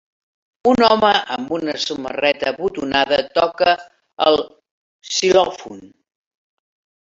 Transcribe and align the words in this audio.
Un 0.69 0.83
home 0.85 1.09
amb 1.35 1.51
una 1.57 1.75
samarreta 1.83 2.53
botonada 2.61 3.19
toca 3.37 3.69
el 4.29 4.39
xilòfon 5.19 5.85